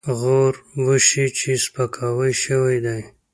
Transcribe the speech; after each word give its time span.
غور 0.19 0.53
وشي 0.85 1.25
چې 1.37 1.51
سپکاوی 1.63 2.31
شوی 2.43 2.77
دی. 2.85 3.01